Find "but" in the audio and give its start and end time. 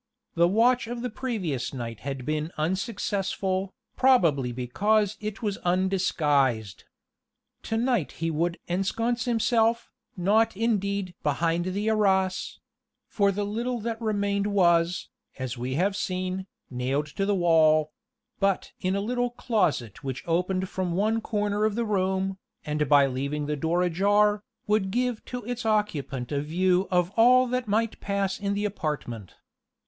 18.39-18.71